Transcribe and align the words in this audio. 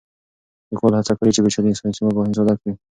لیکوال 0.69 0.93
هڅه 0.99 1.13
کړې 1.19 1.31
چې 1.35 1.41
پېچلي 1.43 1.71
ساینسي 1.79 2.01
مفاهیم 2.03 2.33
ساده 2.37 2.53
کړي. 2.61 2.73